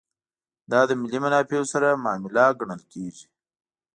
دا 0.71 0.81
د 0.89 0.91
ملي 1.01 1.19
منافعو 1.25 1.69
سره 1.73 1.89
معامله 2.03 2.45
ګڼل 2.59 2.81
کېږي. 2.93 3.25